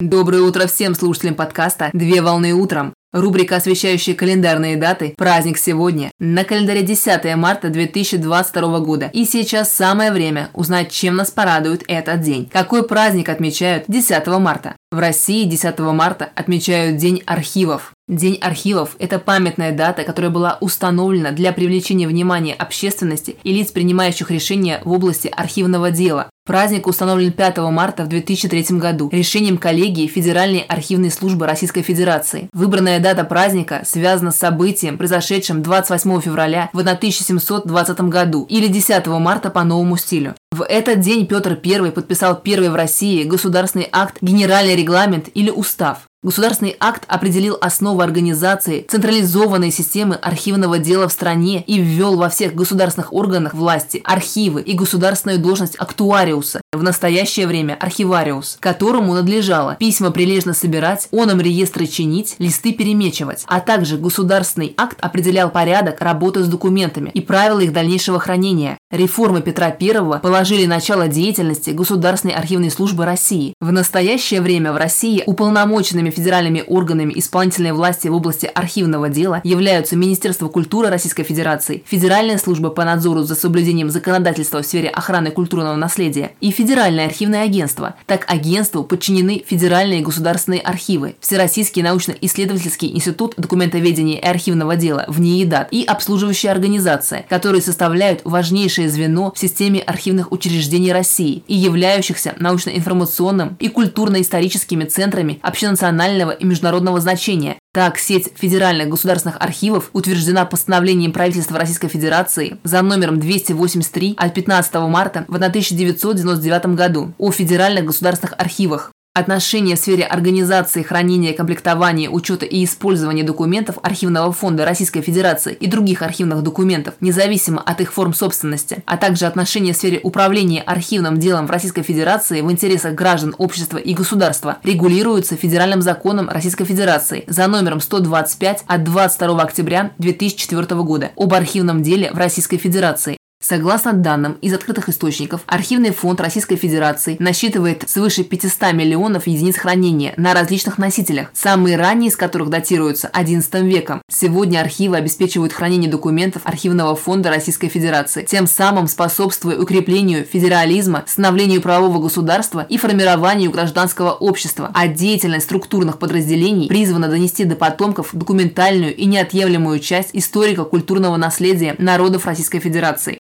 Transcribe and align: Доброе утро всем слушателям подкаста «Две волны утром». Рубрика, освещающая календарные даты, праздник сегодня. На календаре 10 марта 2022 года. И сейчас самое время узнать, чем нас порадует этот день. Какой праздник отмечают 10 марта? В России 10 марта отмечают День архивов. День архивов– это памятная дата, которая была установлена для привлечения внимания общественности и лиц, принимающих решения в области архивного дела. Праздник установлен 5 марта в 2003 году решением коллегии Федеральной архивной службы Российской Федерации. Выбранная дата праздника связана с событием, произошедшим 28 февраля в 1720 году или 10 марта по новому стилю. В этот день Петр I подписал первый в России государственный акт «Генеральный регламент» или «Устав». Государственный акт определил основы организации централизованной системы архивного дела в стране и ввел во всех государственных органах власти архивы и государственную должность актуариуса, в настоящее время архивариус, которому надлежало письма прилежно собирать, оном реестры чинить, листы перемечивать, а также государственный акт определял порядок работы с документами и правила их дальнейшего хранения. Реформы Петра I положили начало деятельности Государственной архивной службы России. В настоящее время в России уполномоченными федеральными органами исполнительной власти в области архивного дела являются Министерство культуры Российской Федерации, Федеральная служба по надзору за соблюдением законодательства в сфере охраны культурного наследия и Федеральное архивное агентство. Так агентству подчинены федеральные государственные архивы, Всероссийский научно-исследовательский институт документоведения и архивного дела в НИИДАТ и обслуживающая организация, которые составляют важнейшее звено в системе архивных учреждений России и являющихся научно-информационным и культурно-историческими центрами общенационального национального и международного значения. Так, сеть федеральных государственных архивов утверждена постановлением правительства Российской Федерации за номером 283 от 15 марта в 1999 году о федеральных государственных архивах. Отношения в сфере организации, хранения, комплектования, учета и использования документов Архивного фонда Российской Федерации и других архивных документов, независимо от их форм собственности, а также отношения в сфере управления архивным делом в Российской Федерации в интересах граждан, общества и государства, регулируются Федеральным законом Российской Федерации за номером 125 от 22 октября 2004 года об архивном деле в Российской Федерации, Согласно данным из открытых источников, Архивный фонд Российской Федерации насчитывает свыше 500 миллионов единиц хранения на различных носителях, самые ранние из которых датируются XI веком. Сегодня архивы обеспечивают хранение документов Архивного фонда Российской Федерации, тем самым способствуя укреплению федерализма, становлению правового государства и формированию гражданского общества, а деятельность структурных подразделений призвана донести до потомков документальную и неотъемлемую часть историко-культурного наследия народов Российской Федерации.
Доброе 0.00 0.42
утро 0.42 0.68
всем 0.68 0.94
слушателям 0.94 1.34
подкаста 1.34 1.90
«Две 1.92 2.22
волны 2.22 2.52
утром». 2.54 2.94
Рубрика, 3.12 3.56
освещающая 3.56 4.14
календарные 4.14 4.76
даты, 4.76 5.12
праздник 5.18 5.58
сегодня. 5.58 6.12
На 6.20 6.44
календаре 6.44 6.82
10 6.82 7.34
марта 7.34 7.68
2022 7.68 8.78
года. 8.78 9.10
И 9.12 9.24
сейчас 9.24 9.72
самое 9.72 10.12
время 10.12 10.50
узнать, 10.54 10.92
чем 10.92 11.16
нас 11.16 11.32
порадует 11.32 11.82
этот 11.88 12.20
день. 12.20 12.48
Какой 12.52 12.86
праздник 12.86 13.28
отмечают 13.28 13.86
10 13.88 14.24
марта? 14.38 14.76
В 14.92 15.00
России 15.00 15.42
10 15.42 15.76
марта 15.80 16.30
отмечают 16.36 16.96
День 16.96 17.24
архивов. 17.26 17.92
День 18.08 18.38
архивов– 18.40 18.96
это 18.98 19.18
памятная 19.18 19.70
дата, 19.70 20.02
которая 20.02 20.30
была 20.30 20.56
установлена 20.62 21.30
для 21.30 21.52
привлечения 21.52 22.08
внимания 22.08 22.54
общественности 22.54 23.36
и 23.44 23.52
лиц, 23.52 23.70
принимающих 23.70 24.30
решения 24.30 24.80
в 24.82 24.92
области 24.92 25.28
архивного 25.28 25.90
дела. 25.90 26.30
Праздник 26.46 26.86
установлен 26.86 27.32
5 27.32 27.58
марта 27.58 28.04
в 28.04 28.08
2003 28.08 28.78
году 28.78 29.10
решением 29.12 29.58
коллегии 29.58 30.06
Федеральной 30.06 30.60
архивной 30.60 31.10
службы 31.10 31.44
Российской 31.46 31.82
Федерации. 31.82 32.48
Выбранная 32.54 32.98
дата 32.98 33.24
праздника 33.24 33.82
связана 33.84 34.30
с 34.30 34.38
событием, 34.38 34.96
произошедшим 34.96 35.62
28 35.62 36.20
февраля 36.22 36.70
в 36.72 36.78
1720 36.78 38.00
году 38.00 38.46
или 38.48 38.68
10 38.68 39.06
марта 39.08 39.50
по 39.50 39.62
новому 39.64 39.98
стилю. 39.98 40.34
В 40.50 40.62
этот 40.62 41.00
день 41.00 41.26
Петр 41.26 41.60
I 41.62 41.92
подписал 41.92 42.36
первый 42.36 42.70
в 42.70 42.74
России 42.74 43.24
государственный 43.24 43.90
акт 43.92 44.16
«Генеральный 44.22 44.76
регламент» 44.76 45.28
или 45.34 45.50
«Устав». 45.50 46.07
Государственный 46.20 46.76
акт 46.80 47.04
определил 47.06 47.56
основы 47.60 48.02
организации 48.02 48.84
централизованной 48.88 49.70
системы 49.70 50.16
архивного 50.16 50.78
дела 50.78 51.06
в 51.06 51.12
стране 51.12 51.62
и 51.62 51.78
ввел 51.78 52.16
во 52.16 52.28
всех 52.28 52.56
государственных 52.56 53.12
органах 53.12 53.54
власти 53.54 54.00
архивы 54.02 54.60
и 54.60 54.72
государственную 54.72 55.38
должность 55.38 55.76
актуариуса, 55.76 56.60
в 56.74 56.82
настоящее 56.82 57.46
время 57.46 57.78
архивариус, 57.80 58.58
которому 58.60 59.14
надлежало 59.14 59.76
письма 59.76 60.10
прилежно 60.10 60.52
собирать, 60.52 61.08
оном 61.12 61.40
реестры 61.40 61.86
чинить, 61.86 62.36
листы 62.38 62.72
перемечивать, 62.72 63.44
а 63.46 63.60
также 63.60 63.96
государственный 63.96 64.74
акт 64.76 64.98
определял 65.00 65.48
порядок 65.48 66.02
работы 66.02 66.42
с 66.44 66.46
документами 66.46 67.10
и 67.14 67.22
правила 67.22 67.60
их 67.60 67.72
дальнейшего 67.72 68.20
хранения. 68.20 68.76
Реформы 68.90 69.40
Петра 69.40 69.74
I 69.80 70.20
положили 70.20 70.66
начало 70.66 71.08
деятельности 71.08 71.70
Государственной 71.70 72.34
архивной 72.34 72.70
службы 72.70 73.06
России. 73.06 73.54
В 73.60 73.72
настоящее 73.72 74.42
время 74.42 74.74
в 74.74 74.76
России 74.76 75.22
уполномоченными 75.24 76.10
федеральными 76.10 76.62
органами 76.66 77.14
исполнительной 77.16 77.72
власти 77.72 78.08
в 78.08 78.14
области 78.14 78.44
архивного 78.44 79.08
дела 79.08 79.40
являются 79.42 79.96
Министерство 79.96 80.48
культуры 80.48 80.90
Российской 80.90 81.22
Федерации, 81.22 81.82
Федеральная 81.86 82.36
служба 82.36 82.68
по 82.68 82.84
надзору 82.84 83.22
за 83.22 83.34
соблюдением 83.34 83.88
законодательства 83.88 84.60
в 84.60 84.66
сфере 84.66 84.90
охраны 84.90 85.30
культурного 85.30 85.74
наследия 85.74 86.32
и 86.40 86.57
Федеральное 86.58 87.06
архивное 87.06 87.44
агентство. 87.44 87.94
Так 88.06 88.24
агентству 88.26 88.82
подчинены 88.82 89.44
федеральные 89.46 90.00
государственные 90.00 90.60
архивы, 90.60 91.14
Всероссийский 91.20 91.82
научно-исследовательский 91.82 92.90
институт 92.90 93.34
документоведения 93.36 94.18
и 94.18 94.24
архивного 94.24 94.74
дела 94.74 95.04
в 95.06 95.20
НИИДАТ 95.20 95.68
и 95.70 95.84
обслуживающая 95.84 96.50
организация, 96.50 97.24
которые 97.28 97.62
составляют 97.62 98.22
важнейшее 98.24 98.88
звено 98.88 99.32
в 99.32 99.38
системе 99.38 99.80
архивных 99.80 100.32
учреждений 100.32 100.92
России 100.92 101.44
и 101.46 101.54
являющихся 101.54 102.34
научно-информационным 102.40 103.56
и 103.60 103.68
культурно-историческими 103.68 104.82
центрами 104.84 105.38
общенационального 105.42 106.08
национального 106.08 106.32
и 106.32 106.44
международного 106.44 107.00
значения. 107.00 107.57
Так, 107.72 107.98
сеть 107.98 108.32
федеральных 108.34 108.88
государственных 108.88 109.40
архивов 109.40 109.90
утверждена 109.92 110.46
постановлением 110.46 111.12
правительства 111.12 111.58
Российской 111.58 111.88
Федерации 111.88 112.58
за 112.64 112.80
номером 112.82 113.20
283 113.20 114.14
от 114.16 114.34
15 114.34 114.74
марта 114.74 115.26
в 115.28 115.34
1999 115.34 116.74
году 116.74 117.12
о 117.18 117.30
федеральных 117.30 117.84
государственных 117.84 118.34
архивах. 118.38 118.90
Отношения 119.18 119.74
в 119.74 119.80
сфере 119.80 120.04
организации, 120.04 120.82
хранения, 120.82 121.32
комплектования, 121.32 122.08
учета 122.08 122.46
и 122.46 122.64
использования 122.64 123.24
документов 123.24 123.76
Архивного 123.82 124.32
фонда 124.32 124.64
Российской 124.64 125.00
Федерации 125.00 125.54
и 125.54 125.66
других 125.66 126.02
архивных 126.02 126.44
документов, 126.44 126.94
независимо 127.00 127.60
от 127.60 127.80
их 127.80 127.92
форм 127.92 128.14
собственности, 128.14 128.84
а 128.86 128.96
также 128.96 129.26
отношения 129.26 129.72
в 129.72 129.76
сфере 129.76 129.98
управления 130.04 130.62
архивным 130.62 131.18
делом 131.18 131.48
в 131.48 131.50
Российской 131.50 131.82
Федерации 131.82 132.42
в 132.42 132.52
интересах 132.52 132.94
граждан, 132.94 133.34
общества 133.38 133.78
и 133.78 133.92
государства, 133.92 134.58
регулируются 134.62 135.34
Федеральным 135.34 135.82
законом 135.82 136.28
Российской 136.28 136.64
Федерации 136.64 137.24
за 137.26 137.48
номером 137.48 137.80
125 137.80 138.62
от 138.68 138.84
22 138.84 139.42
октября 139.42 139.90
2004 139.98 140.80
года 140.82 141.10
об 141.16 141.34
архивном 141.34 141.82
деле 141.82 142.12
в 142.12 142.18
Российской 142.18 142.58
Федерации, 142.58 143.17
Согласно 143.48 143.94
данным 143.94 144.32
из 144.42 144.52
открытых 144.52 144.90
источников, 144.90 145.40
Архивный 145.46 145.90
фонд 145.90 146.20
Российской 146.20 146.56
Федерации 146.56 147.16
насчитывает 147.18 147.88
свыше 147.88 148.22
500 148.22 148.74
миллионов 148.74 149.26
единиц 149.26 149.56
хранения 149.56 150.12
на 150.18 150.34
различных 150.34 150.76
носителях, 150.76 151.30
самые 151.32 151.78
ранние 151.78 152.10
из 152.10 152.16
которых 152.16 152.50
датируются 152.50 153.08
XI 153.14 153.66
веком. 153.66 154.02
Сегодня 154.10 154.60
архивы 154.60 154.96
обеспечивают 154.96 155.54
хранение 155.54 155.90
документов 155.90 156.42
Архивного 156.44 156.94
фонда 156.94 157.30
Российской 157.30 157.68
Федерации, 157.68 158.24
тем 158.24 158.46
самым 158.46 158.86
способствуя 158.86 159.56
укреплению 159.56 160.24
федерализма, 160.24 161.04
становлению 161.06 161.62
правового 161.62 162.02
государства 162.02 162.66
и 162.68 162.76
формированию 162.76 163.50
гражданского 163.50 164.10
общества, 164.10 164.72
а 164.74 164.88
деятельность 164.88 165.46
структурных 165.46 165.98
подразделений 165.98 166.68
призвана 166.68 167.08
донести 167.08 167.44
до 167.44 167.54
потомков 167.54 168.10
документальную 168.12 168.94
и 168.94 169.06
неотъемлемую 169.06 169.78
часть 169.78 170.10
историко-культурного 170.12 171.16
наследия 171.16 171.76
народов 171.78 172.26
Российской 172.26 172.58
Федерации. 172.58 173.18